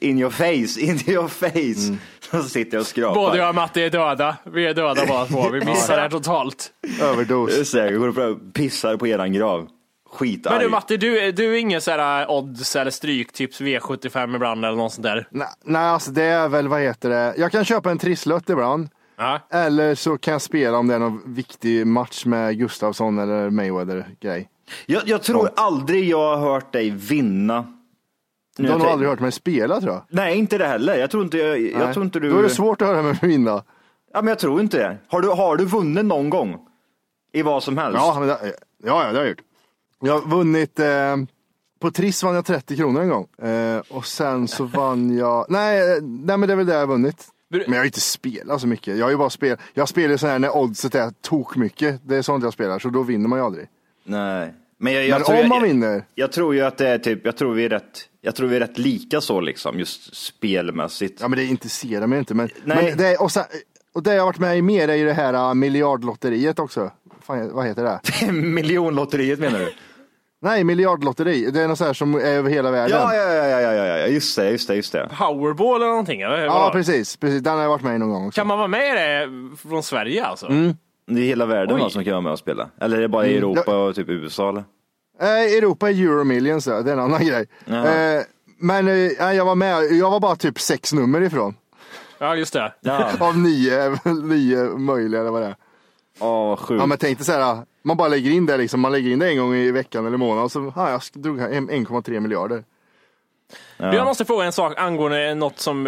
[0.00, 1.98] In your face, in your face.
[2.42, 3.14] Så sitter jag och skrapar.
[3.14, 4.36] Både jag och Matti är döda.
[4.44, 5.48] Vi är döda båda två.
[5.48, 6.70] Vi missar det här totalt.
[7.02, 7.74] Överdos.
[7.74, 9.68] Jag går och pissar på eran grav.
[10.10, 10.54] Skitarg.
[10.54, 14.64] Men du Matti, du, är- du är ingen sån här odds eller stryktips V75 ibland
[14.64, 15.28] eller något sånt där?
[15.30, 17.34] Nej, nej, alltså det är väl, vad heter det?
[17.36, 18.88] Jag kan köpa en trisslott ibland.
[19.16, 19.40] Ja.
[19.52, 24.48] Eller så kan jag spela om det är någon viktig match med Gustafsson eller Mayweather-grej.
[24.86, 27.66] Jag, jag tror aldrig jag har hört dig vinna.
[28.58, 30.02] Du har nog tänk- aldrig hört mig spela tror jag.
[30.08, 30.98] Nej, inte det heller.
[30.98, 32.30] Jag tror inte, jag, jag tror inte du...
[32.30, 33.62] Då är det svårt att höra mig vinna.
[34.12, 34.96] Ja, men jag tror inte det.
[35.08, 36.56] Har du, har du vunnit någon gång?
[37.32, 37.98] I vad som helst?
[37.98, 38.52] Ja, men det, ja,
[38.84, 39.42] ja, det har jag gjort.
[40.00, 41.16] Jag har vunnit, eh,
[41.80, 43.48] På Triss vann jag 30 kronor en gång.
[43.48, 46.80] Eh, och sen så vann jag, nej, eh, nej men det är väl det jag
[46.80, 47.26] har vunnit.
[47.50, 48.96] Men jag har ju inte spelat så mycket.
[48.96, 52.00] Jag har ju bara spelat, jag spelar så här när oddset är tok mycket.
[52.04, 53.68] Det är sånt jag spelar, så då vinner man ju aldrig.
[54.04, 54.54] Nej.
[54.80, 56.98] Men, jag, jag Men tror, om man jag, vinner, jag tror ju att det är
[56.98, 60.16] typ, jag tror vi är rätt, jag tror vi är rätt lika så liksom, just
[60.16, 61.20] spelmässigt.
[61.20, 62.34] ja men det intresserar mig inte.
[62.34, 62.84] Men, Nej.
[62.84, 63.44] men det, är- och, sen,
[63.94, 66.90] och det jag har varit med i mer är ju det här uh, miljardlotteriet också.
[67.22, 68.32] Fan, vad heter det?
[68.32, 69.72] Miljonlotteriet menar du?
[70.40, 71.50] Nej, miljardlotteri.
[71.50, 72.98] Det är något så här som är över hela världen.
[73.00, 75.08] Ja, ja, ja, ja, ja, ja, just det, just det, just det.
[75.18, 76.44] Powerball eller någonting eller?
[76.44, 77.42] Ja, precis, precis.
[77.42, 78.40] Den har jag varit med i någon gång också.
[78.40, 79.28] Kan man vara med i det
[79.68, 80.46] från Sverige alltså?
[81.08, 81.82] Det är hela världen Oj.
[81.82, 82.68] va, som kan vara med och spela.
[82.80, 83.50] Eller är det bara i Mm.
[83.50, 84.64] Europa och typ USA eller?
[85.20, 86.82] Eh, Europa är Euromillions, ja.
[86.82, 87.46] det är en annan grej.
[87.66, 88.22] Eh,
[88.60, 91.54] men eh, jag var med, jag var bara typ sex nummer ifrån.
[92.18, 92.72] Ja, just det.
[92.80, 93.10] Ja.
[93.20, 95.56] Av nio, nio möjliga eller vad det är.
[96.20, 96.80] Åh, sjukt.
[96.80, 99.18] Ja men tänk dig så här, man bara lägger in det liksom, man lägger in
[99.18, 102.64] det en gång i veckan eller månaden och så, ja, jag drog hem 1,3 miljarder.
[103.76, 105.84] Du, Jag måste fråga en sak angående något som,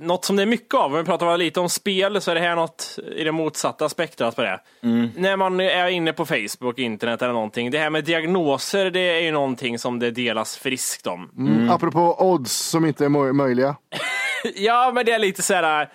[0.00, 0.92] något som det är mycket av.
[0.92, 4.36] Om vi pratar lite om spel så är det här något i det motsatta spektrat
[4.36, 4.60] på det.
[5.16, 7.70] När man är inne på Facebook, internet eller någonting.
[7.70, 11.30] Det här med diagnoser, det är ju någonting som det delas friskt om.
[11.38, 11.70] Mm.
[11.70, 13.76] Apropå odds som inte är möjliga.
[14.54, 15.88] Ja, men det är lite så här.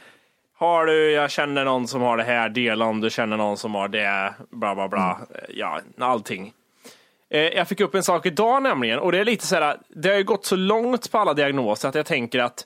[0.57, 3.75] Har du, jag känner någon som har det här, dela om du känner någon som
[3.75, 5.19] har det, bla bla bla.
[5.49, 6.53] Ja, allting.
[7.31, 10.09] Eh, Jag fick upp en sak idag nämligen, och det är lite så här, det
[10.09, 12.65] har ju gått så långt på alla diagnoser att jag tänker att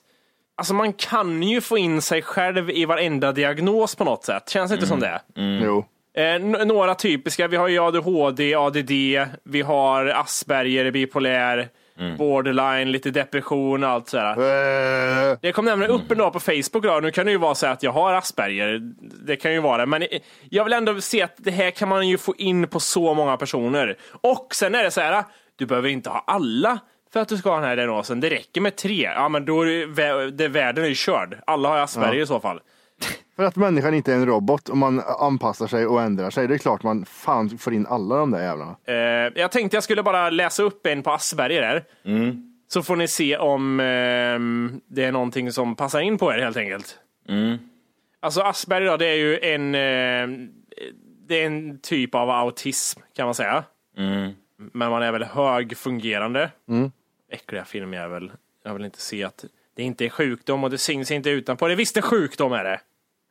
[0.58, 4.48] Alltså man kan ju få in sig själv i varenda diagnos på något sätt.
[4.48, 5.20] Känns det inte som det?
[5.64, 5.84] Jo.
[6.16, 8.90] Eh, n- några typiska, vi har ju ADHD, ADD,
[9.44, 11.68] vi har Asperger, bipolär,
[12.18, 14.30] borderline, lite depression och allt sådär.
[15.30, 17.00] Eh, Det kom nämligen upp en dag på Facebook då.
[17.02, 18.80] Nu kan det ju vara så att jag har Asperger.
[19.26, 19.86] Det kan ju vara det.
[19.86, 20.04] Men
[20.50, 23.36] jag vill ändå se att det här kan man ju få in på så många
[23.36, 23.96] personer.
[24.10, 25.24] Och sen är det så här,
[25.56, 26.78] du behöver inte ha alla
[27.12, 28.20] för att du ska ha den här diagnosen.
[28.20, 29.02] Det räcker med tre.
[29.14, 31.38] Ja, men då är det världen är ju körd.
[31.46, 32.22] Alla har Asperger Ja.
[32.22, 32.60] i så fall.
[33.36, 36.48] För att människan inte är en robot och man anpassar sig och ändrar sig.
[36.48, 38.76] Det är klart man fan får in alla de där jävlarna.
[38.84, 41.84] Eh, jag tänkte jag skulle bara läsa upp en på Asperger där.
[42.68, 46.56] Så får ni se om ehm, det är någonting som passar in på er helt
[46.56, 46.98] enkelt.
[48.20, 50.48] Alltså Asperger då, det är ju en, eh,
[51.28, 53.64] det är en typ av autism kan man säga.
[54.56, 56.50] Men man är väl högfungerande.
[56.68, 56.90] Mm.
[57.30, 58.32] Äckliga filmjävel.
[58.64, 59.44] Jag vill inte se att
[59.76, 61.66] det inte är sjukdom och det syns inte utanpå.
[61.66, 62.80] Det är visst en sjukdom är det.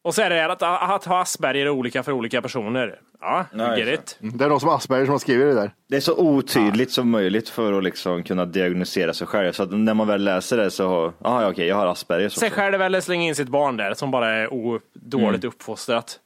[0.05, 2.99] Och så är det att, att ha Asperger är olika för olika personer.
[3.21, 4.17] Ja, Nej, get it.
[4.21, 4.37] Mm.
[4.37, 5.71] Det är de som har Asperger som har skrivit det där.
[5.89, 9.51] Det är så otydligt som möjligt för att liksom kunna diagnosera sig själv.
[9.51, 12.29] Så att när man väl läser det så har, aha, okej, jag har Asperger.
[12.29, 12.39] Så.
[12.39, 16.19] Sig själv eller slänga in sitt barn där som bara är o- dåligt uppfostrat.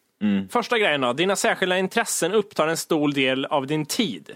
[0.49, 4.31] Första grejen då, dina särskilda intressen upptar en stor del av din tid.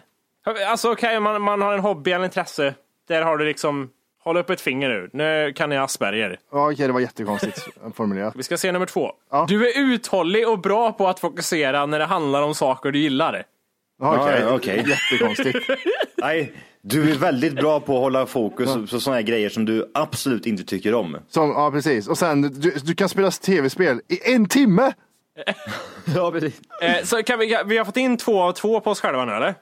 [0.67, 2.73] Alltså okej, man, man har en hobby eller intresse.
[3.07, 3.89] Där har du liksom,
[4.23, 5.09] håll upp ett finger nu.
[5.13, 6.39] Nu kan ni Asperger.
[6.51, 8.35] Ja, okej, det var jättekonstigt formulerat.
[8.35, 9.11] Vi ska se nummer två.
[9.47, 13.43] Du är uthållig och bra på att fokusera när det handlar om saker du gillar.
[14.01, 14.85] Ja, Okej, Ja, okej.
[14.87, 15.69] jättekonstigt.
[16.17, 19.91] Nej, du är väldigt bra på att hålla fokus på sådana här grejer som du
[19.93, 21.17] absolut inte tycker om.
[21.29, 22.07] Som, ja, precis.
[22.07, 24.93] Och sen, du, du kan spela tv-spel i en timme!
[26.15, 26.61] Ja, precis.
[26.81, 29.31] Eh, så kan vi, vi har fått in två av två på oss själva nu
[29.33, 29.55] eller?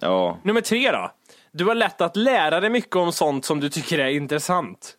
[0.00, 0.38] Ja.
[0.42, 1.10] Nummer tre då.
[1.56, 4.94] Du har lätt att lära dig mycket om sånt som du tycker är intressant.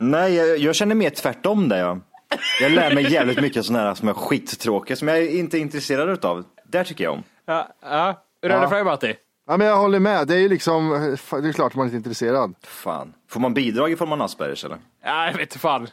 [0.00, 1.78] Nej, jag, jag känner mer tvärtom där.
[1.78, 2.00] Jag,
[2.60, 6.08] jag lär mig jävligt mycket sådana här som är skittråkiga, som jag inte är intresserad
[6.10, 6.44] utav.
[6.64, 7.22] Där tycker jag om.
[7.46, 8.22] Ja, ja.
[8.42, 8.68] Hur är det Ja.
[8.68, 9.14] för dig Matti?
[9.46, 10.26] Ja, men jag håller med.
[10.28, 10.90] Det är ju liksom,
[11.42, 12.54] det är klart man är inte intresserad.
[12.62, 13.14] Fan.
[13.30, 14.78] Får man bidrag ifall man har Aspergers eller?
[15.04, 15.88] Ja, jag vet inte fan.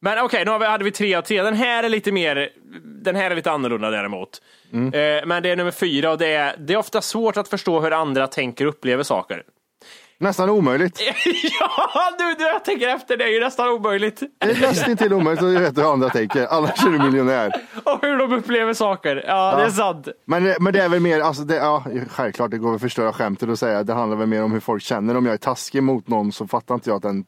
[0.00, 1.42] Men okej, nu har vi, hade vi tre av tre.
[1.42, 2.48] Den här är lite mer,
[2.84, 4.42] den här är lite annorlunda däremot.
[4.72, 7.80] Eh, men det är nummer fyra och det är, det är ofta svårt att förstå
[7.80, 9.42] hur andra tänker och upplever saker.
[10.20, 11.00] Nästan omöjligt.
[11.60, 14.22] ja, du, du, jag tänker efter, det är ju nästan omöjligt.
[14.38, 16.46] Det är nästan till omöjligt att veta hur andra tänker.
[16.50, 17.52] Annars är du miljonär.
[17.84, 19.24] och hur de upplever saker.
[19.26, 20.08] Ja, det är sant.
[20.24, 23.48] Men, men det är väl mer, alltså det, ja, självklart det går att förstöra skämtet
[23.48, 25.16] och säga det handlar väl mer om hur folk känner.
[25.16, 27.24] Om jag är taskig mot någon så fattar inte jag att den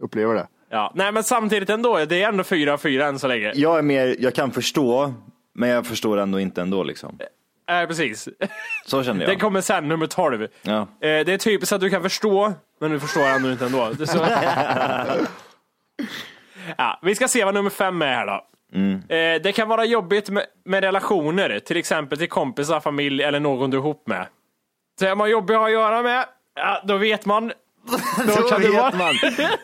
[0.00, 0.46] upplever det.
[0.74, 3.52] Ja, nej men samtidigt ändå, det är ändå fyra av fyra än så länge.
[3.54, 5.14] Jag är mer, jag kan förstå,
[5.54, 7.18] men jag förstår ändå inte ändå liksom.
[7.68, 8.28] Nej, precis.
[8.86, 9.40] Så kände Den jag.
[9.40, 10.48] kommer sen, nummer 12.
[10.62, 10.80] Ja.
[10.80, 13.90] Eh, Det är typiskt att du kan förstå, men du förstår ändå inte ändå.
[13.98, 14.14] Det
[16.76, 18.44] ja, vi ska se vad nummer fem är här då.
[19.14, 23.70] Eh, Det kan vara jobbigt med, med relationer, till exempel till kompisar, familj eller någon
[23.70, 24.26] du är ihop med.
[25.00, 27.52] Så är man jobbig att ha att göra med, ja, då vet man.
[28.26, 28.90] Då kan det vara...
[28.90, 29.14] vet man.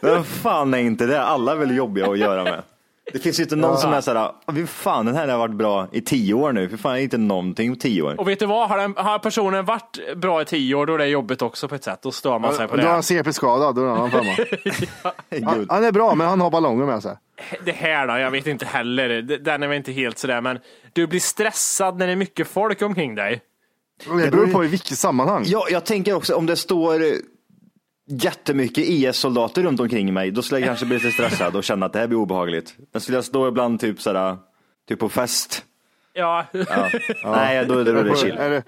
[0.03, 1.23] Vem fan är inte det?
[1.23, 2.63] Alla är väl jobbiga att göra med.
[3.13, 5.89] Det finns ju inte någon som är såhär, fy fan den här har varit bra
[5.93, 8.21] i tio år nu, för fan inte någonting på tio år.
[8.21, 10.99] Och vet du vad, har, den, har personen varit bra i tio år då är
[10.99, 11.99] det jobbigt också på ett sätt.
[12.03, 12.93] Då stör man sig på Då är det.
[12.93, 14.11] han CP-skadad, då är han
[15.31, 15.51] femma.
[15.51, 17.17] han, han är bra, men han har ballonger med sig.
[17.65, 19.09] Det här då, jag vet inte heller.
[19.09, 20.59] Det- Den är väl inte helt sådär, men
[20.93, 23.41] du blir stressad när det är mycket folk omkring dig.
[24.25, 25.43] Det beror på i vilket sammanhang.
[25.47, 27.01] Ja, jag tänker också om det står
[28.11, 31.93] jättemycket IS-soldater runt omkring mig, då skulle jag kanske bli lite stressad och känna att
[31.93, 32.75] det här blir obehagligt.
[32.93, 34.37] Men skulle jag stå ibland typ sådär,
[34.89, 35.65] typ på fest,
[36.13, 36.45] Ja.
[36.53, 36.89] ja.
[37.25, 38.31] nej då, då är det chill.
[38.39, 38.63] Eller,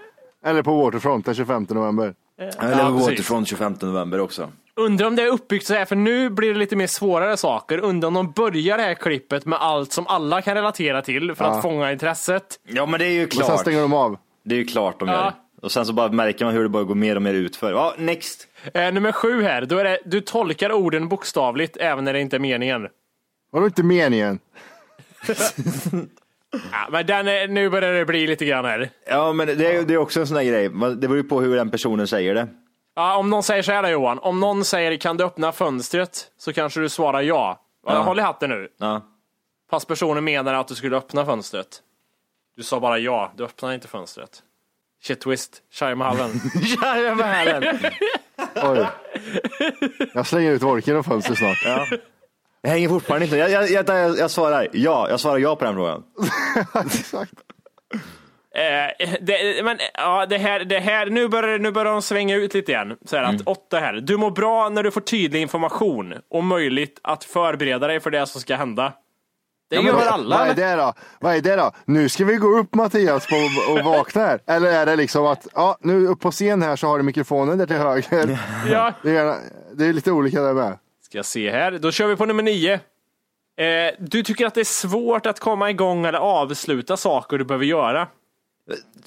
[0.44, 2.14] eller på Waterfront den 25 november.
[2.60, 4.48] Eller Ja, återifrån 25 november också.
[4.76, 7.78] Undrar om det är uppbyggt så här, för nu blir det lite mer svårare saker.
[7.78, 11.44] Undrar om de börjar det här klippet med allt som alla kan relatera till för
[11.44, 11.50] Ja.
[11.50, 12.44] att fånga intresset.
[12.68, 13.60] Ja men det är ju Men sen klart.
[13.60, 14.16] stänger de av.
[14.44, 15.14] Det är ju klart de Ja.
[15.14, 15.32] gör.
[15.62, 17.72] Och sen så bara märker man hur det bara går mer och mer utför.
[17.72, 18.48] Ja, next.
[18.74, 22.36] Eh, nummer sju här, då är det, du tolkar orden bokstavligt även när det inte
[22.36, 22.88] är meningen.
[23.50, 24.38] Vadå inte meningen?
[26.72, 28.90] Ja, men den är, nu börjar det bli lite grann här.
[29.06, 31.40] Ja men det är, det är också en sån där grej, det beror ju på
[31.40, 32.48] hur den personen säger det.
[32.94, 36.26] Ja, om någon säger så här då, Johan, om någon säger kan du öppna fönstret
[36.38, 37.60] så kanske du svarar ja.
[37.86, 37.92] ja.
[37.92, 38.02] Ja.
[38.02, 38.68] Håll i hatten nu.
[38.78, 39.02] Ja.
[39.70, 41.82] Fast personen menar att du skulle öppna fönstret.
[42.56, 44.42] Du sa bara ja, du öppnar inte fönstret.
[45.02, 46.30] Shit twist, Shaimahallen.
[46.82, 47.62] Jajamän.
[48.54, 48.86] Oj.
[50.14, 51.62] Jag slänger ut orken och fönstret snart.
[51.64, 51.86] Ja.
[52.62, 55.64] Jag hänger fortfarande inte jag, jag, jag, jag, jag svarar ja, jag svarar ja på
[55.64, 56.02] den frågan.
[56.86, 57.32] Exakt.
[58.54, 62.54] Eh, det, men ja, det här, det här, nu börjar, nu börjar de svänga ut
[62.54, 62.96] lite igen.
[63.04, 63.92] Så här, att åtta här.
[63.92, 68.26] Du mår bra när du får tydlig information och möjligt att förbereda dig för det
[68.26, 68.92] som ska hända.
[69.72, 70.38] Det Ja, gör vad- alla?
[70.38, 70.92] Vad är det då?
[71.20, 71.70] Vad är det då?
[71.84, 73.36] Nu ska vi gå upp Mattias på,
[73.72, 74.40] och vakna här.
[74.46, 77.58] Eller är det liksom att, ja nu upp på scen här så har du mikrofonen
[77.58, 78.38] där till höger.
[78.70, 78.92] Ja.
[79.02, 79.34] Det är,
[79.74, 80.78] det är lite olika där med.
[81.04, 81.72] Ska jag se här.
[81.72, 82.72] Då kör vi på nummer nio.
[82.74, 87.64] Eh, du tycker att det är svårt att komma igång eller avsluta saker du behöver
[87.64, 88.08] göra.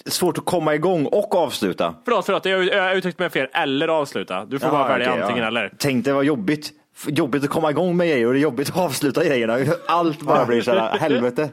[0.05, 1.95] Svårt att komma igång och avsluta.
[2.05, 3.47] Förlåt, förlåt, jag jag har uttryckt mig fel.
[3.53, 4.45] Eller avsluta.
[4.45, 5.71] Du får bara välja antingen eller.
[5.77, 6.71] Tänk det var jobbigt.
[7.07, 9.57] Jobbigt att komma igång med grejer och det är jobbigt att avsluta grejerna.
[9.87, 11.49] Allt bara blir såhär, helvete.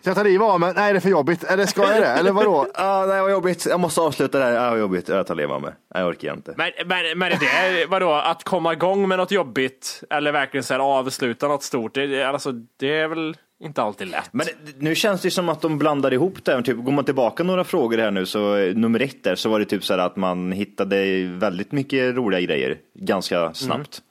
[0.00, 0.72] Ska jag ta livet av mig?
[0.76, 1.44] Nej det är för jobbigt.
[1.44, 2.06] Eller ska jag det?
[2.06, 2.66] Eller vadå?
[2.74, 3.66] Ja, det var jobbigt.
[3.66, 4.52] Jag måste avsluta det här.
[4.52, 5.08] Ja, vad jobbigt.
[5.08, 5.70] Jag tar livet av mig.
[5.94, 6.54] Nej, Jag orkar inte.
[6.56, 10.74] Men, men, men är det vadå, att komma igång med något jobbigt eller verkligen så
[10.74, 14.28] här avsluta något stort, det, alltså, det är väl inte alltid lätt.
[14.32, 14.46] Men
[14.78, 16.52] nu känns det som att de blandar ihop det.
[16.52, 16.62] här.
[16.62, 19.64] Typ, går man tillbaka några frågor här nu, så nummer ett där, så var det
[19.64, 24.02] typ så här att man hittade väldigt mycket roliga grejer ganska snabbt.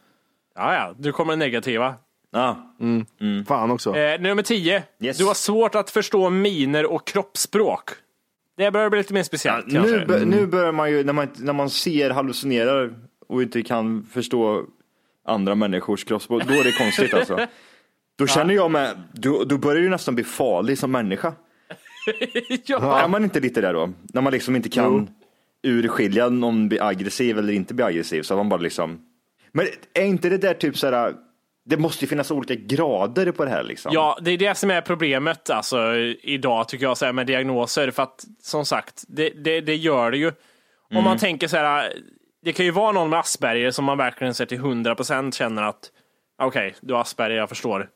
[0.56, 1.96] Ja, ja, du kommer negativa.
[2.32, 2.76] Ja.
[3.48, 3.96] Fan också.
[3.96, 4.84] Eh, nummer 10.
[5.00, 5.18] Yes.
[5.18, 7.90] Du har svårt att förstå miner och kroppsspråk.
[8.58, 9.92] Det börjar bli lite mer speciellt kanske.
[9.98, 12.94] Nu, bör- nu börjar man ju, när man, när man ser hallucinerar
[13.28, 14.66] och inte kan förstå
[15.28, 17.40] andra människors kroppsspråk, då är det konstigt alltså.
[18.18, 21.34] Då känner jag med, då, då börjar du nästan bli farlig som människa.
[22.66, 23.00] ja.
[23.00, 23.90] Är man inte lite där då?
[24.14, 25.10] När man liksom inte kan
[25.64, 29.00] urskilja om någon blir aggressiv eller inte blir aggressiv, så man bara liksom.
[29.56, 31.14] Men är inte det där typ så här,
[31.66, 33.92] det måste ju finnas olika grader på det här liksom.
[33.94, 37.92] Ja, det är det som är problemet alltså, idag tycker jag så här, med diagnoser.
[37.92, 40.32] För att som sagt, det, det, det gör det ju.
[40.96, 41.94] Om man tänker så här,
[42.44, 45.92] det kan ju vara någon med Asperger som man verkligen ser till 100% känner att
[46.42, 47.90] okej, du har Asperger, jag förstår.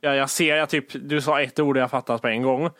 [0.00, 2.70] Ja, jag ser, jag typ, du sa ett ord och jag fattat på en gång.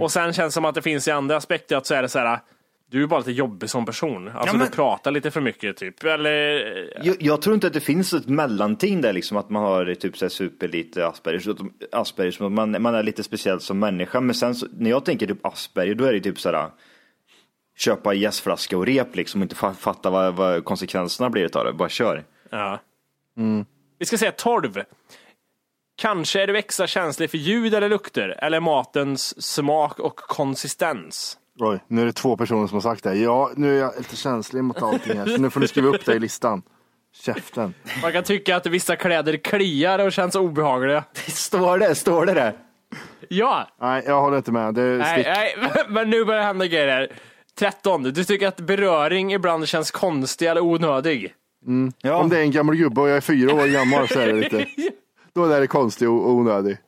[0.00, 2.08] Och sen känns det som att det finns i andra aspekter att så är det
[2.08, 2.38] så här,
[2.90, 4.28] du är bara lite jobbig som person.
[4.28, 6.04] Alltså men- du pratar lite för mycket typ.
[6.04, 6.32] Eller,
[7.06, 10.16] Jag, jag tror inte att det finns ett mellanting där liksom att man har typ
[10.18, 11.58] så här superlite Asperger, så att,
[11.92, 14.20] Asperger som att man, man är lite speciell som människa.
[14.20, 16.70] Men sen så, när jag tänker typ Asperger, då är det typ sådär
[17.76, 21.72] köpa jäsflaska och rep liksom och inte fa- fatta vad, vad konsekvenserna blir utav det.
[21.72, 22.24] Bara kör.
[22.50, 22.80] Ja.
[23.98, 24.82] Vi ska säga 12.
[25.96, 31.36] Kanske är du extra känslig för ljud eller lukter eller matens smak och konsistens.
[31.58, 33.14] Oj, nu är det två personer som har sagt det.
[33.14, 35.26] Ja, nu är jag lite känslig mot allting här.
[35.26, 36.62] Så nu får ni skriva upp det i listan.
[37.12, 37.74] Käften.
[38.02, 41.04] Man kan tycka att vissa kläder kliar och känns obehagliga.
[41.28, 41.94] Står det?
[41.94, 42.56] Står det där?
[43.28, 44.74] Ja, Nej, jag håller inte med.
[44.74, 45.24] Det är nej,
[45.56, 47.12] nej, men nu börjar det hända grejer här.
[47.58, 48.02] 13.
[48.02, 51.34] Du tycker att beröring ibland känns konstig eller onödig.
[52.02, 52.14] Ja.
[52.14, 54.32] Om det är en gammal gubbe och jag är fyra år gammal så är det
[54.32, 54.66] lite.
[55.32, 56.78] Då är det konstigt och onödigt.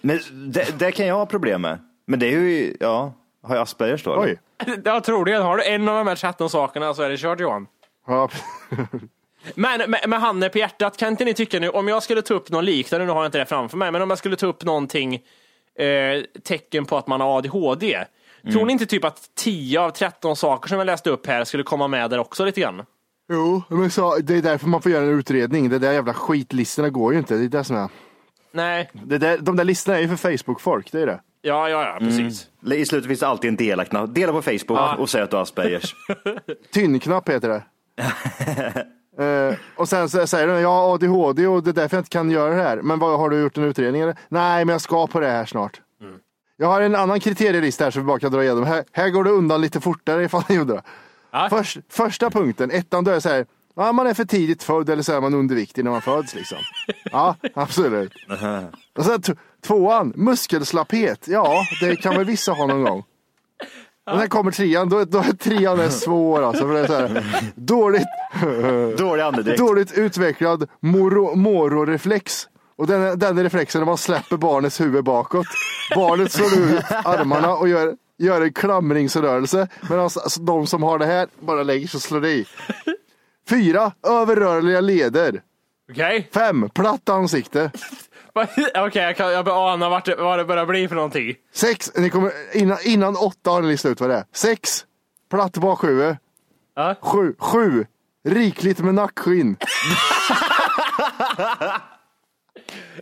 [0.00, 0.18] Men
[0.52, 1.78] det, det kan jag ha problem med.
[2.06, 3.14] Men det är ju, ja,
[3.46, 4.20] har jag Aspergers då?
[4.20, 4.40] Oj.
[4.84, 5.42] Ja, troligen.
[5.42, 7.66] Har du en av de här 13 sakerna så är det kört Johan.
[8.06, 8.28] Ja.
[9.54, 12.34] Men med, med handen på hjärtat, kan inte ni tycka nu, om jag skulle ta
[12.34, 14.46] upp någon liknande, nu har jag inte det framför mig, men om jag skulle ta
[14.46, 15.14] upp någonting,
[15.78, 18.04] eh, tecken på att man har ADHD.
[18.52, 21.62] Tror ni inte typ att 10 av 13 saker som jag läste upp här skulle
[21.62, 22.82] komma med där också lite grann?
[23.28, 25.68] Jo, men så, det är därför man får göra en utredning.
[25.68, 27.36] Det där jävla skitlistorna går ju inte.
[27.36, 27.88] Det är det som är.
[28.52, 28.90] Nej.
[28.92, 31.20] Det där, de där listorna är ju för Facebook-folk, det är det.
[31.46, 32.48] Ja, ja, ja, precis.
[32.66, 32.78] Mm.
[32.78, 34.14] I slutet finns det alltid en dela-knapp.
[34.14, 34.96] Dela på Facebook Ja.
[34.96, 35.94] och säg att du har Aspergers.
[36.72, 37.62] Tynnknapp heter det.
[39.18, 42.10] Eh, och sen så säger den, jag har ADHD och det är därför jag inte
[42.10, 42.76] kan göra det här.
[42.82, 44.16] Men vad, har du gjort en utredning eller?
[44.28, 45.80] Nej, men jag ska på det här snart.
[46.56, 48.64] Jag har en annan kriterielista här som vi bara kan dra igenom.
[48.64, 50.82] Här, här går det undan lite fortare ifall ni undrar.
[51.50, 53.46] Först, första punkten, ettan, då är det så här.
[53.76, 56.58] Ja, man är för tidigt född eller så är man underviktig när man föds liksom.
[57.12, 58.12] Ja, absolut.
[58.98, 59.22] Och sen
[59.66, 61.28] tvåan, muskelslapphet.
[61.28, 63.04] Ja, det kan väl vissa ha någon gång.
[64.10, 66.66] Och sen kommer trean, då, då är trean är svår alltså.
[66.66, 67.24] För det är så här,
[67.54, 68.06] dåligt,
[68.98, 69.58] Dålig andedräkt.
[69.58, 72.48] dåligt utvecklad moro, mororeflex.
[72.76, 75.46] Och den, den reflexen när man släpper barnets huvud bakåt.
[75.94, 79.68] Barnet slår ut armarna och gör, gör en klamringsrörelse.
[79.82, 82.46] Medan alltså, de som har det här bara lägger sig och slår i.
[83.48, 85.40] Fyra, överrörliga leder.
[85.90, 86.28] Okej.
[86.34, 87.70] Fem, platt ansikte.
[88.74, 91.34] Okej, jag, kan- jag börjar ana vart det, vad det börjar bli för någonting.
[91.54, 94.24] Sex, ni kommer, innan, innan åtta har ni listat ut vad det är.
[94.34, 94.84] Sex,
[95.30, 96.16] platt bakhuvud.
[97.00, 97.86] Sju, sju,
[98.28, 99.56] rikligt med nackskinn.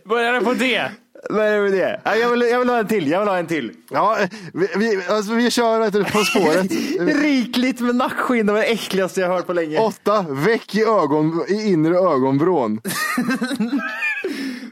[0.05, 0.91] Börjar det på det?
[1.29, 2.01] Vad är det med det?
[2.03, 3.71] Ja, Jag vill, jag vill ha en till, jag vill ha en till.
[3.89, 4.17] Ja,
[4.53, 6.71] vi, vi, alltså, vi kör vet du, På spåret.
[7.21, 9.79] Rikligt med nackskinn, det var det äckligaste jag hört på länge.
[9.79, 12.81] Åtta, väck i, ögon, i inre ögonvrån.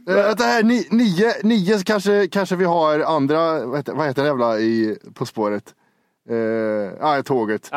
[0.10, 4.08] Eh, Det här, ni, nio, nio så kanske, kanske vi har andra, vad heter, vad
[4.08, 5.64] heter det jävla i På spåret?
[6.30, 6.36] Eh,
[7.00, 7.72] ja, tåget.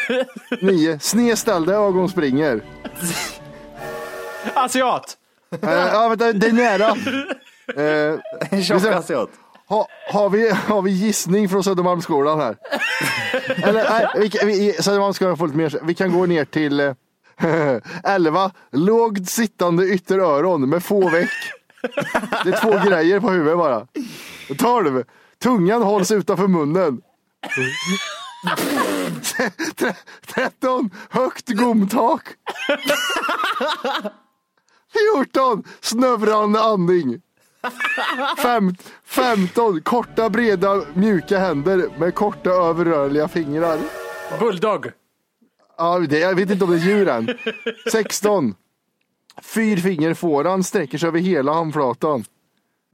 [0.62, 2.60] Nio, snedställda ögon springer.
[4.54, 5.16] Asiat!
[5.62, 6.94] Eh, ja, vänta, det är nära.
[7.76, 8.18] Eh,
[8.50, 9.30] En tjock asiat.
[9.68, 12.56] Ha, har, vi, har vi gissning från Södermalmsskolan här?
[13.68, 15.78] Eller nej, vi, vi, Södermalmsskolan får lite mer.
[15.82, 16.92] Vi kan gå ner till eh,
[18.04, 18.50] 11.
[18.72, 21.30] Lågt sittande ytteröron med få veck.
[22.44, 23.86] Det är två grejer på huvudet bara.
[24.58, 25.04] 12.
[25.42, 27.00] Tungan hålls utanför munnen.
[30.34, 30.90] 13.
[31.10, 32.22] Högt gomtak.
[35.14, 35.64] 14.
[35.80, 37.20] Snövrande andning.
[39.06, 39.80] 15.
[39.80, 43.78] Korta, breda, mjuka händer med korta överrörliga fingrar.
[44.38, 44.86] Bulldog.
[45.78, 47.28] Ja, det, jag vet inte om det är djur än.
[47.92, 48.54] 16.
[49.42, 52.24] Fyrfingerfåran sträcker sig över hela handflatan.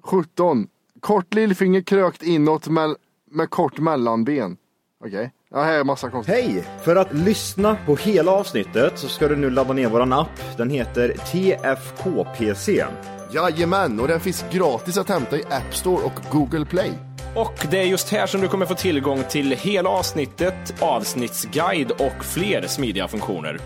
[0.02, 0.66] 17.
[1.00, 2.94] Kort lillfinger krökt inåt med,
[3.30, 4.56] med kort mellanben.
[5.04, 6.34] Okej, ja, här är massa konstigt.
[6.34, 6.64] Hej!
[6.82, 10.56] För att lyssna på hela avsnittet så ska du nu ladda ner våran app.
[10.56, 12.84] Den heter TFKPC.
[13.32, 17.09] Jajamän, och den finns gratis att hämta i App Store och Google Play.
[17.34, 22.24] Och det är just här som du kommer få tillgång till hela avsnittet, avsnittsguide och
[22.24, 23.60] fler smidiga funktioner.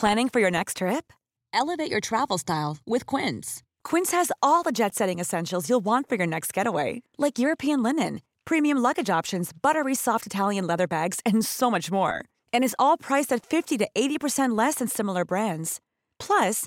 [0.00, 1.12] Planning for your next trip?
[1.52, 3.64] Elevate your travel style with Quince.
[3.82, 7.82] Quince has all the jet setting essentials you'll want for your next getaway, like European
[7.82, 12.24] linen, premium luggage options, buttery soft Italian leather bags, and so much more.
[12.52, 15.80] And is all priced at 50 to 80% less than similar brands.
[16.20, 16.66] Plus,